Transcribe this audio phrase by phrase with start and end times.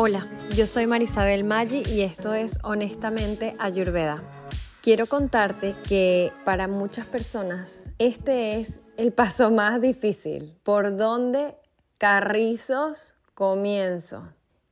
[0.00, 4.22] Hola, yo soy Marisabel Maggi y esto es Honestamente Ayurveda.
[4.80, 10.56] Quiero contarte que para muchas personas este es el paso más difícil.
[10.62, 11.56] ¿Por dónde
[11.98, 14.28] carrizos comienzo?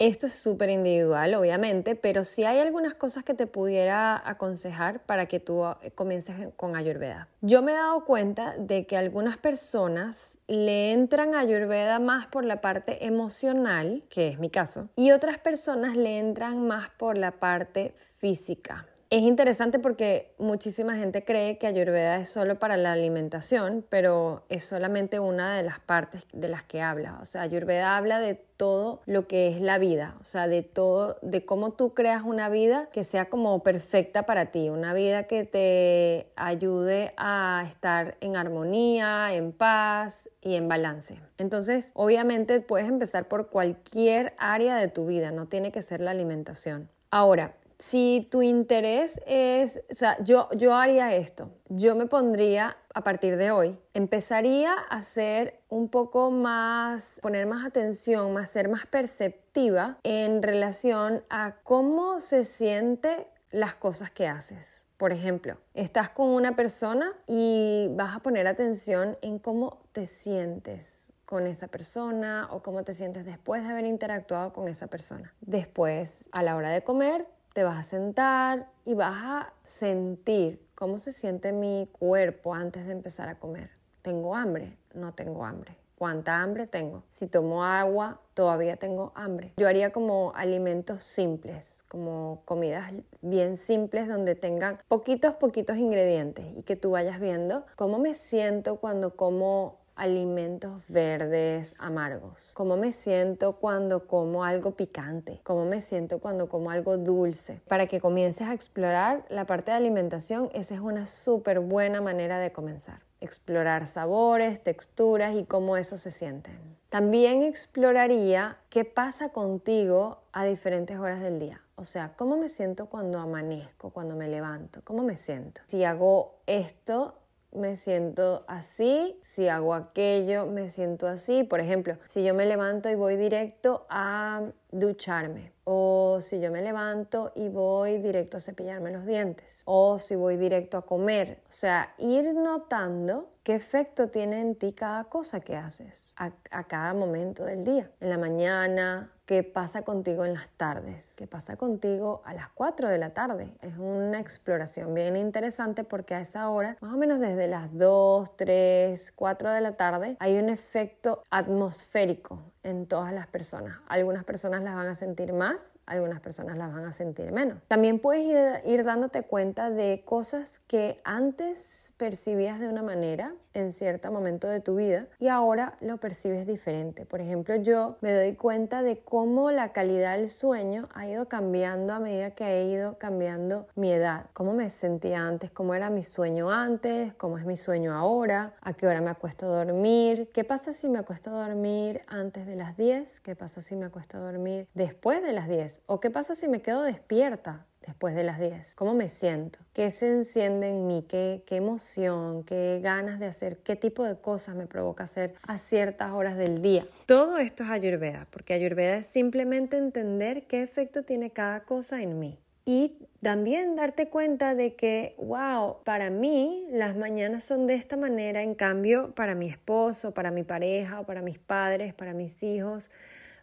[0.00, 5.26] Esto es súper individual, obviamente, pero sí hay algunas cosas que te pudiera aconsejar para
[5.26, 7.26] que tú eh, comiences con Ayurveda.
[7.40, 12.44] Yo me he dado cuenta de que algunas personas le entran a Ayurveda más por
[12.44, 17.32] la parte emocional, que es mi caso, y otras personas le entran más por la
[17.32, 18.86] parte física.
[19.10, 24.66] Es interesante porque muchísima gente cree que Ayurveda es solo para la alimentación, pero es
[24.66, 27.18] solamente una de las partes de las que habla.
[27.22, 31.16] O sea, Ayurveda habla de todo lo que es la vida, o sea, de todo,
[31.22, 35.44] de cómo tú creas una vida que sea como perfecta para ti, una vida que
[35.44, 41.18] te ayude a estar en armonía, en paz y en balance.
[41.38, 46.10] Entonces, obviamente puedes empezar por cualquier área de tu vida, no tiene que ser la
[46.10, 46.90] alimentación.
[47.10, 53.04] Ahora, si tu interés es, o sea, yo, yo haría esto, yo me pondría a
[53.04, 58.86] partir de hoy, empezaría a ser un poco más, poner más atención, más ser más
[58.86, 64.84] perceptiva en relación a cómo se siente las cosas que haces.
[64.96, 71.12] Por ejemplo, estás con una persona y vas a poner atención en cómo te sientes
[71.24, 75.32] con esa persona o cómo te sientes después de haber interactuado con esa persona.
[75.40, 80.98] Después, a la hora de comer, te vas a sentar y vas a sentir cómo
[80.98, 83.70] se siente mi cuerpo antes de empezar a comer.
[84.02, 84.76] ¿Tengo hambre?
[84.94, 85.76] No tengo hambre.
[85.98, 87.02] ¿Cuánta hambre tengo?
[87.10, 89.52] Si tomo agua, todavía tengo hambre.
[89.56, 96.62] Yo haría como alimentos simples, como comidas bien simples donde tengan poquitos, poquitos ingredientes y
[96.62, 102.52] que tú vayas viendo cómo me siento cuando como alimentos verdes amargos?
[102.54, 105.40] ¿Cómo me siento cuando como algo picante?
[105.42, 107.60] ¿Cómo me siento cuando como algo dulce?
[107.68, 112.38] Para que comiences a explorar la parte de alimentación, esa es una súper buena manera
[112.38, 113.00] de comenzar.
[113.20, 116.50] Explorar sabores, texturas y cómo eso se siente.
[116.88, 121.60] También exploraría qué pasa contigo a diferentes horas del día.
[121.76, 124.80] O sea, ¿cómo me siento cuando amanezco, cuando me levanto?
[124.84, 125.60] ¿Cómo me siento?
[125.66, 127.14] Si hago esto,
[127.52, 131.44] me siento así, si hago aquello, me siento así.
[131.44, 136.62] Por ejemplo, si yo me levanto y voy directo a ducharme, o si yo me
[136.62, 141.40] levanto y voy directo a cepillarme los dientes, o si voy directo a comer.
[141.48, 146.64] O sea, ir notando qué efecto tiene en ti cada cosa que haces a, a
[146.64, 147.90] cada momento del día.
[148.00, 152.88] En la mañana, qué pasa contigo en las tardes, qué pasa contigo a las 4
[152.88, 153.50] de la tarde.
[153.60, 158.36] Es una exploración bien interesante porque a esa hora, más o menos desde las 2,
[158.38, 163.78] 3, 4 de la tarde, hay un efecto atmosférico en todas las personas.
[163.88, 167.58] Algunas personas las van a sentir más, algunas personas las van a sentir menos.
[167.66, 168.26] También puedes
[168.64, 174.60] ir, dándote cuenta de cosas que antes percibías de una manera en cierto momento de
[174.60, 177.04] tu vida y ahora lo percibes diferente.
[177.06, 181.92] Por ejemplo, yo me doy cuenta de cómo la calidad del sueño ha ido cambiando
[181.92, 184.26] a medida que he ido cambiando mi edad.
[184.32, 188.74] Cómo me sentía antes, cómo era mi sueño antes, cómo es mi sueño ahora, a
[188.74, 192.54] qué hora me acuesto a dormir, qué pasa si me acuesto a dormir antes de
[192.58, 196.10] las 10, qué pasa si me acuesto a dormir después de las 10 o qué
[196.10, 198.74] pasa si me quedo despierta después de las 10?
[198.74, 199.58] ¿Cómo me siento?
[199.72, 201.06] ¿Qué se enciende en mí?
[201.08, 202.44] ¿Qué, ¿Qué emoción?
[202.44, 203.58] ¿Qué ganas de hacer?
[203.58, 206.86] ¿Qué tipo de cosas me provoca hacer a ciertas horas del día?
[207.06, 212.18] Todo esto es Ayurveda, porque Ayurveda es simplemente entender qué efecto tiene cada cosa en
[212.18, 212.38] mí.
[212.70, 218.42] Y también darte cuenta de que, wow, para mí las mañanas son de esta manera,
[218.42, 222.90] en cambio, para mi esposo, para mi pareja, para mis padres, para mis hijos,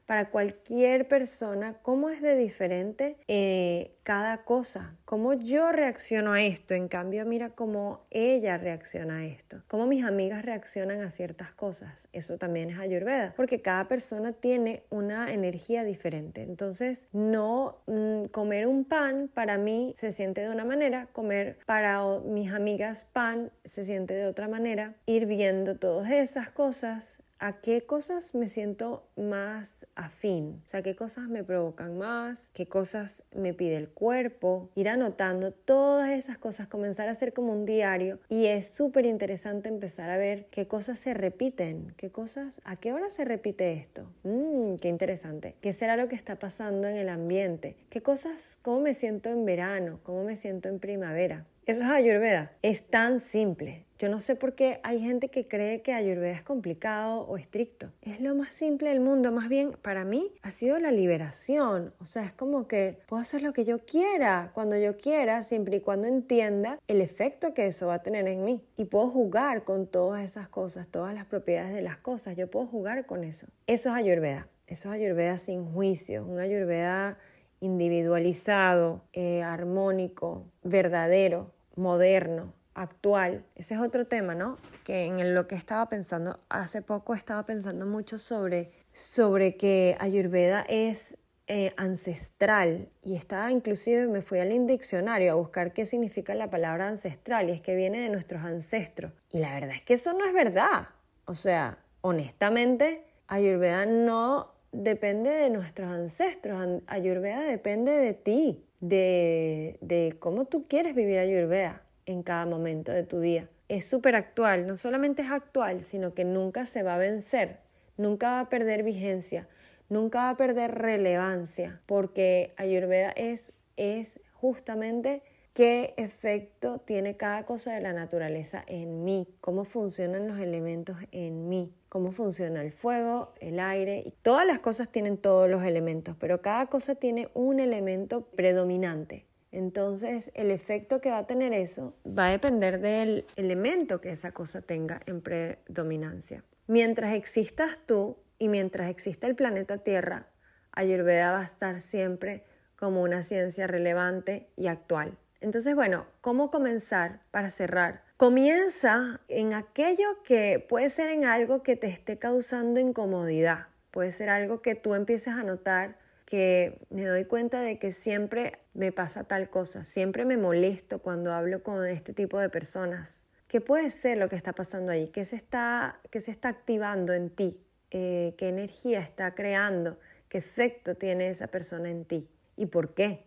[0.06, 6.76] para cualquier persona, cómo es de diferente eh, cada cosa, cómo yo reacciono a esto,
[6.76, 12.08] en cambio mira cómo ella reacciona a esto, cómo mis amigas reaccionan a ciertas cosas,
[12.14, 18.68] eso también es ayurveda, porque cada persona tiene una energía diferente, entonces no mm, comer
[18.68, 23.84] un pan para mí se siente de una manera, comer para mis amigas pan se
[23.84, 29.86] siente de otra manera, ir viendo todas esas cosas a qué cosas me siento más
[29.94, 34.90] afín, o sea, qué cosas me provocan más, qué cosas me pide el cuerpo, ir
[34.90, 38.20] anotando todas esas cosas, comenzar a hacer como un diario.
[38.30, 42.94] Y es súper interesante empezar a ver qué cosas se repiten, qué cosas, a qué
[42.94, 47.10] hora se repite esto, mmm, qué interesante, qué será lo que está pasando en el
[47.10, 51.46] ambiente, qué cosas, cómo me siento en verano, cómo me siento en primavera.
[51.68, 52.52] Eso es Ayurveda.
[52.64, 56.42] Es tan simple Yo no sé por qué hay gente que cree que Ayurveda es
[56.42, 57.94] complicado o estricto.
[58.02, 59.32] Es lo más simple del mundo.
[59.32, 61.94] Más bien, para mí, ha sido la liberación.
[62.00, 65.78] O sea, es como que puedo hacer lo que yo quiera, cuando yo quiera, siempre
[65.78, 68.62] y cuando entienda el efecto que eso va a tener en mí.
[68.76, 72.36] Y puedo jugar con todas esas cosas, todas las propiedades de las cosas.
[72.36, 73.48] Yo puedo jugar con eso.
[73.66, 74.50] Eso es Ayurveda.
[74.68, 76.26] Eso es Ayurveda sin juicio.
[76.26, 77.18] Un Ayurveda
[77.62, 83.44] individualizado, eh, armónico, verdadero, moderno actual.
[83.56, 84.58] Ese es otro tema, ¿no?
[84.84, 90.64] Que en lo que estaba pensando, hace poco estaba pensando mucho sobre, sobre que Ayurveda
[90.68, 91.18] es
[91.48, 96.88] eh, ancestral y estaba inclusive me fui al diccionario a buscar qué significa la palabra
[96.88, 99.12] ancestral y es que viene de nuestros ancestros.
[99.32, 100.90] Y la verdad es que eso no es verdad.
[101.26, 106.82] O sea, honestamente, Ayurveda no depende de nuestros ancestros.
[106.88, 113.04] Ayurveda depende de ti, de, de cómo tú quieres vivir Ayurveda en cada momento de
[113.04, 113.50] tu día.
[113.68, 117.60] Es súper actual, no solamente es actual, sino que nunca se va a vencer,
[117.98, 119.48] nunca va a perder vigencia,
[119.90, 125.24] nunca va a perder relevancia, porque Ayurveda es, es justamente
[125.54, 131.48] qué efecto tiene cada cosa de la naturaleza en mí, cómo funcionan los elementos en
[131.48, 136.16] mí, cómo funciona el fuego, el aire, y todas las cosas tienen todos los elementos,
[136.20, 139.26] pero cada cosa tiene un elemento predominante.
[139.56, 144.34] Entonces, el efecto que va a tener eso va a depender del elemento que esa
[144.34, 146.44] cosa tenga en predominancia.
[146.68, 150.28] Mientras existas tú y mientras exista el planeta Tierra,
[150.74, 152.44] Ayurveda va a estar siempre
[152.76, 155.18] como una ciencia relevante y actual.
[155.40, 158.04] Entonces, bueno, ¿cómo comenzar para cerrar?
[158.18, 163.68] Comienza en aquello que puede ser en algo que te esté causando incomodidad.
[163.92, 168.60] Puede ser algo que tú empieces a notar que me doy cuenta de que siempre
[168.74, 173.26] me pasa tal cosa, siempre me molesto cuando hablo con este tipo de personas.
[173.48, 175.10] ¿Qué puede ser lo que está pasando ahí?
[175.10, 177.62] ¿Qué se está, qué se está activando en ti?
[177.92, 180.00] Eh, ¿Qué energía está creando?
[180.28, 182.28] ¿Qué efecto tiene esa persona en ti?
[182.58, 183.20] ¿Y por qué?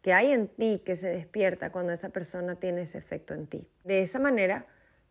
[0.00, 3.68] ¿Qué hay en ti que se despierta cuando esa persona tiene ese efecto en ti?
[3.84, 4.66] De esa manera,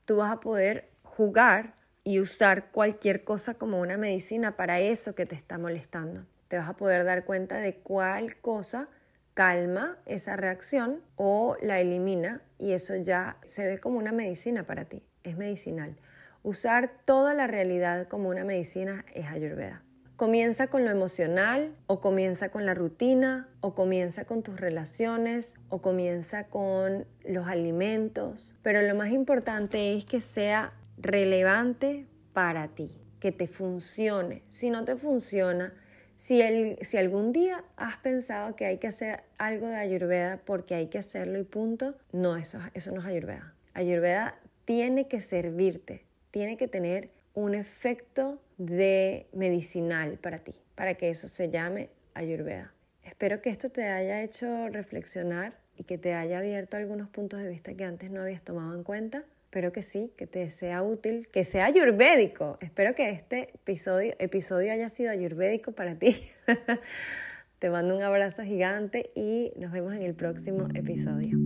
[0.05, 5.27] tú vas a poder jugar y usar cualquier cosa como una medicina para eso que
[5.27, 8.87] te está molestando te vas a poder dar cuenta de cuál cosa
[9.33, 14.85] calma esa reacción o la elimina y eso ya se ve como una medicina para
[14.85, 15.95] ti, es medicinal.
[16.41, 19.81] Usar toda la realidad como una medicina es ayurveda.
[20.15, 25.81] Comienza con lo emocional o comienza con la rutina o comienza con tus relaciones o
[25.81, 33.33] comienza con los alimentos, pero lo más importante es que sea relevante para ti, que
[33.33, 34.43] te funcione.
[34.49, 35.73] Si no te funciona,
[36.15, 40.75] si, el, si algún día has pensado que hay que hacer algo de Ayurveda porque
[40.75, 43.53] hay que hacerlo y punto, no, eso, eso no es Ayurveda.
[43.73, 51.09] Ayurveda tiene que servirte, tiene que tener un efecto de medicinal para ti, para que
[51.09, 52.71] eso se llame Ayurveda.
[53.03, 57.49] Espero que esto te haya hecho reflexionar y que te haya abierto algunos puntos de
[57.49, 59.25] vista que antes no habías tomado en cuenta.
[59.45, 62.57] Espero que sí, que te sea útil, que sea ayurvédico.
[62.59, 66.17] Espero que este episodio, episodio haya sido ayurvédico para ti.
[67.59, 71.44] te mando un abrazo gigante y nos vemos en el próximo episodio.